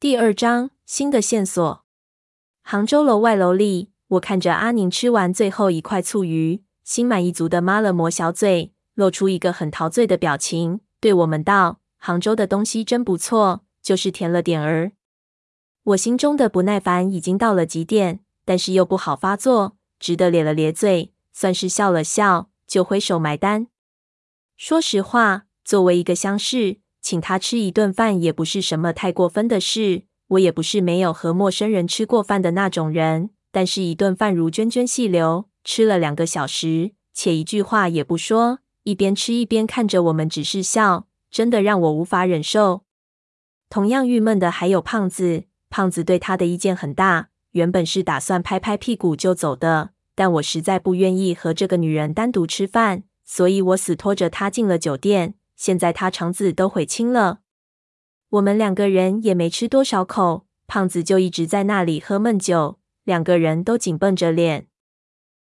[0.00, 1.84] 第二章新的线索。
[2.62, 14.92] 杭州楼外楼里，我看着阿宁吃完最后一块醋鱼，心满意足的抹了抹小嘴，露出一个很陶醉的表情，对我们道：“杭州的东西真不错，就是甜了点儿。”
[15.84, 23.66] 我心中的不耐烦已经到了极点，但是又不好发作，只得咧了咧嘴，算是笑了笑，就挥手买单。
[24.56, 26.78] 说实话，作为一个相识，
[27.10, 30.04] 请他吃一顿饭也不是什么太过分的事。
[30.28, 42.82] 我也不是没有和陌生人吃过饭的那种人，但是一顿饭如涓涓细流，吃了两个小时，且一句话也不说，一边吃一边看着我们只是笑，真的让我无法忍受。
[43.68, 55.34] 同样郁闷的还有胖子，胖子对他的意见很大，原本是打算拍拍屁股就走的，但我实在不愿意和这个女人单独吃饭，所以我死拖着他进了酒店。
[55.60, 57.40] 现在他肠子都悔青了。
[58.30, 64.68] 我们两个人也没吃多少口，胖子就一直在那里喝闷酒，两个人都紧绷着脸。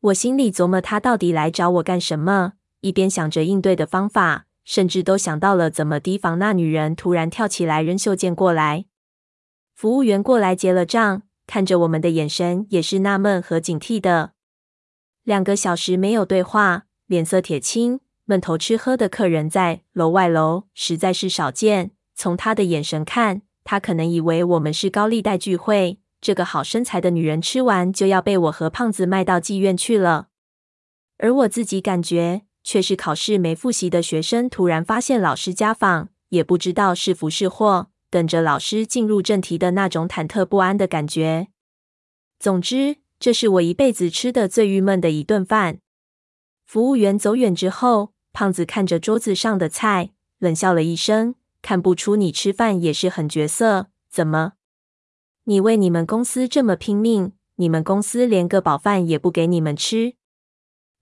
[0.00, 8.86] 我心里琢磨他到底来找我干什么，一边想着应对的方法，甚至都想到了怎么提防那女人突然跳起来扔袖剑过来。
[9.72, 14.32] 服务员过来结了账，看着我们的眼神也是纳闷和警惕的。
[15.22, 18.00] 两个小时没有对话，脸色铁青。
[18.24, 21.90] 闷头吃喝的客人在楼外楼实在是少见。
[22.14, 25.98] 从他的眼神看，他可能以为我们是高利贷聚会。
[26.20, 30.28] 这个好身材的女人吃完就要被我和胖子卖到妓院去了，
[31.18, 41.48] 而我自己感觉却是考试没复习的学生突然发现老师家访，也不知道是福是祸，等着老师进入正题的那种忐忑不安的感觉。
[42.38, 45.78] 总之，这是我一辈子吃的最郁闷的一顿饭。
[46.72, 54.54] 服务员走远之后，胖子看着桌子上的菜，冷笑了一声：“看不出你吃饭也是狠角色，怎么？
[55.44, 60.14] 你为你们公司这么拼命，你们公司连个饱饭也不给你们吃？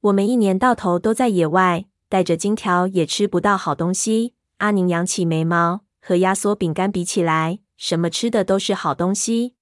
[0.00, 9.54] 我们一年到头都在野外，带着金条也吃不到好东西。”阿宁扬起眉毛，和压缩饼干比起来，什么吃的都是好东西。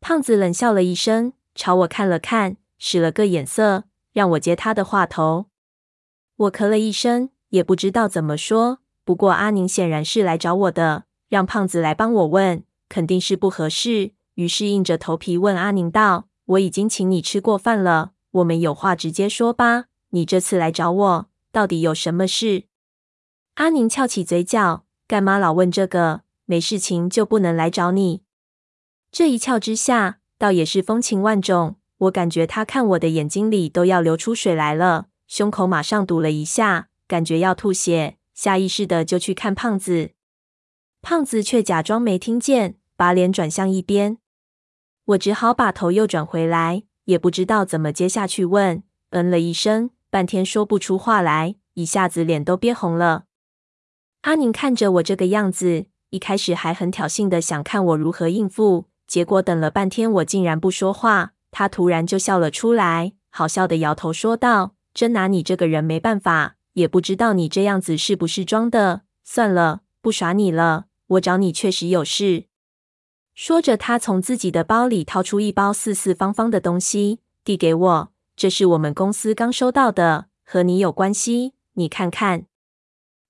[0.00, 3.84] 胖子冷笑了一声，朝我看了看，使了个眼色。
[4.12, 5.46] 让我接他的话头，
[6.36, 8.80] 我咳了一声，也不知道怎么说。
[9.04, 14.12] 不过阿宁显然是来找我的，让胖子来帮我问，肯定是不合适。
[14.34, 19.86] 于是硬着头皮问阿宁道：“我已经请你吃过饭了，我们有话直接说吧。
[20.10, 22.64] 你这次来找我，到底有什么事？”
[23.56, 26.20] 阿宁翘起嘴角：“干嘛老问这个？
[26.44, 28.22] 没事情就不能来找你？”
[29.10, 31.76] 这一翘之下，倒也是风情万种。
[31.98, 40.12] 我感觉他看我的眼睛里都要流出水来了，胸口马上堵了一下，感觉要吐血，下意识的就去看胖子。
[41.02, 44.18] 胖子却假装没听见，把脸转向一边。
[45.06, 53.24] 我只好把头又转回来，也不知道怎么接下去问，嗯了一声，半天说不出话来，一下子脸都憋红了。
[54.22, 61.32] 阿宁看着我这个样子，一开始还很挑衅的想看我如何应付，结果等了半天，我竟然不说话。
[61.50, 69.02] 他突然就笑了出来，好笑的摇头说道：“真拿你这个人没办法，也不知道你这样子是不是装的。
[69.24, 72.44] 算了，不耍你了，我找你确实有事。”
[73.34, 82.46] 说着，他从自己的包里掏出一包四四方方的东西，递给我：“这是我们公司刚收到的，和你有关系，你看看。”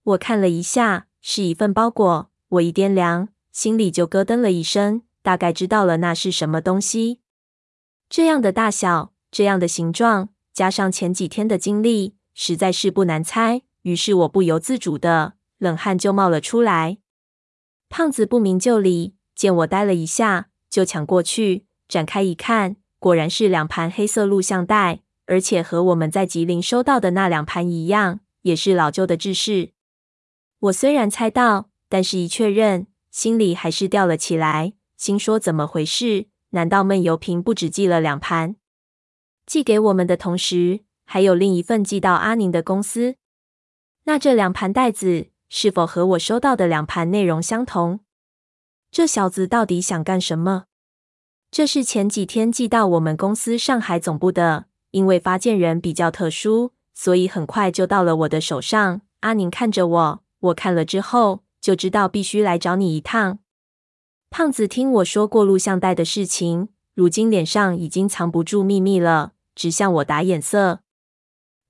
[0.04, 2.30] 我看了一下，是一份包裹。
[2.48, 7.20] 我一掂量，心里就咯噔了一声，大概知道了那是什么东西。
[8.08, 13.62] 这样的大小，这样的形状，加上前几天的经历，实在是不难猜。
[13.82, 16.98] 于是我不由自主的冷汗就冒了出来。
[17.90, 29.72] 胖子不明就里，见我呆了一下，就抢过去展开一看，果然是两盘黑色录像带，而且和我们在吉林收到的那两盘一样，也是老旧的制式。
[30.60, 36.26] 我虽然猜到，但是一确认，心里还是吊了起来，心说怎么回事？
[36.50, 38.56] 难道闷油瓶不只寄了两盘？
[39.44, 43.16] 寄给我们的同时，还有另一份寄到阿宁的公司。
[44.04, 48.00] 那这两盘带子是否和我收到的两盘内容相同？
[48.90, 50.64] 这小子到底想干什么？
[51.50, 59.02] 这是前几天寄到我们公司上海总部的，因为发件人比较特殊，所以很快就到了我的手上。
[59.20, 63.38] 阿宁看着我，我看了之后就知道必须来找你一趟。
[64.30, 70.80] 胖子听我说过录像带的事情，如今脸上已经藏不住秘密了，直向我打眼色。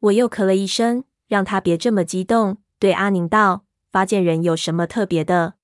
[0.01, 5.55] 我又咳了一声，让他别这么激动，对阿宁道：“发件人有什么特别的？”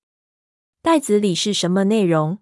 [0.81, 2.39] 袋子里是什么内容？”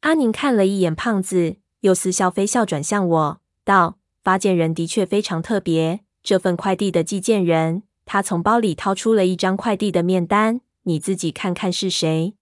[0.00, 6.00] 阿宁看了一眼胖子，又似笑非笑，转向我道：“发件人的确非常特别。
[6.22, 12.34] 这份快递的寄件人，他从包里掏出了一张快递的面单，你自己看看是谁。”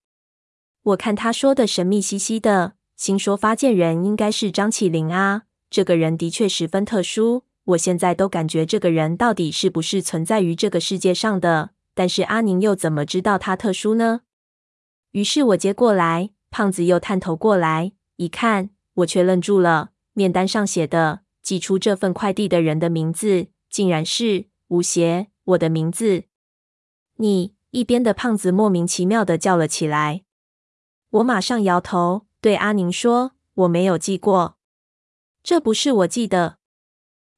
[0.83, 5.43] 我看他说的神秘兮兮的，心说发件人应该是张起灵啊。
[5.69, 11.71] 这个人的确十分特殊，我现在都感觉这个人到底是不是存在于这个世界上的。
[11.95, 14.23] 但是阿宁又怎么知道他特殊呢？
[15.13, 19.91] 于是我接过来，胖子又探头过来一看，我却愣住了。
[20.15, 26.25] 面单上写的寄出这份快递的人的名字，竟然是吴邪，我的名字。
[27.17, 30.23] 你一边的胖子莫名其妙的叫了起来。
[31.11, 34.57] 我马上摇头，对阿宁说：“我没有寄过，
[35.43, 36.59] 这不是我寄的。”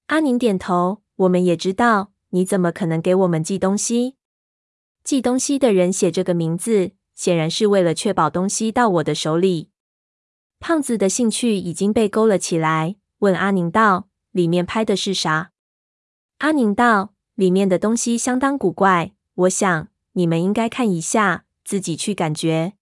[0.09, 4.17] 阿宁点头：“我们也知道，你怎么可能给我们寄东西？
[5.03, 9.71] 寄东西的人写这个名字，显然是为了确保东西到我的手里。”
[10.61, 15.53] 胖子的兴趣已经被勾了起来，问阿宁道：“里面拍的是啥？”
[16.39, 22.75] 阿宁道：“里面的东西相当古怪，我想你们应该看一下，自己去感觉。”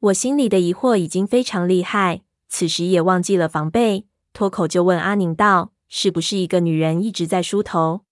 [0.00, 8.02] 我心里的疑惑已经非常厉害，此时也忘记了防备，脱口就问阿宁道：“是不是一个女人一直在梳头？”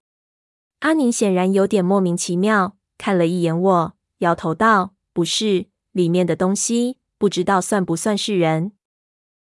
[0.81, 8.73] 阿宁显然有点莫名其妙，看了一眼我，摇头道：“不是，里面的东西不知道算不算是人。”